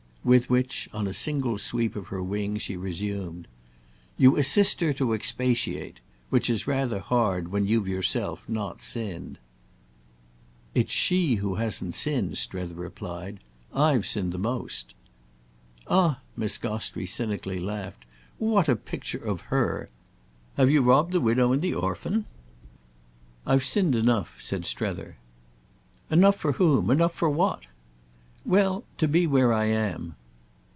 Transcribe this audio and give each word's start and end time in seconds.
With 0.23 0.51
which, 0.51 0.87
on 0.93 1.07
a 1.07 1.15
single 1.15 1.57
sweep 1.57 1.95
of 1.95 2.09
her 2.09 2.21
wing, 2.21 2.57
she 2.59 2.77
resumed. 2.77 3.47
"You 4.19 4.37
assist 4.37 4.79
her 4.81 4.93
to 4.93 5.13
expiate—which 5.15 6.47
is 6.47 6.67
rather 6.67 6.99
hard 6.99 7.47
when 7.47 7.65
you've 7.65 7.87
yourself 7.87 8.47
not 8.47 8.83
sinned." 8.83 9.39
"It's 10.75 10.93
she 10.93 11.37
who 11.37 11.55
hasn't 11.55 11.95
sinned," 11.95 12.37
Strether 12.37 12.75
replied. 12.75 13.39
"I've 13.73 14.05
sinned 14.05 14.31
the 14.31 14.37
most." 14.37 14.93
"Ah," 15.87 16.19
Miss 16.37 16.59
Gostrey 16.59 17.07
cynically 17.07 17.59
laughed, 17.59 18.05
"what 18.37 18.69
a 18.69 18.75
picture 18.75 19.25
of 19.25 19.41
her! 19.49 19.89
Have 20.55 20.69
you 20.69 20.83
robbed 20.83 21.13
the 21.13 21.19
widow 21.19 21.51
and 21.51 21.61
the 21.63 21.73
orphan?" 21.73 22.25
"I've 23.43 23.63
sinned 23.63 23.95
enough," 23.95 24.39
said 24.39 24.65
Strether. 24.65 25.17
"Enough 26.11 26.35
for 26.35 26.51
whom? 26.51 26.91
Enough 26.91 27.11
for 27.15 27.31
what?" 27.31 27.61
"Well, 28.43 28.85
to 28.97 29.07
be 29.07 29.27
where 29.27 29.53
I 29.53 29.65
am." 29.65 30.15